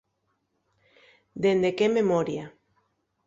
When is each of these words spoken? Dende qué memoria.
Dende 1.43 1.69
qué 1.77 1.87
memoria. 1.97 2.45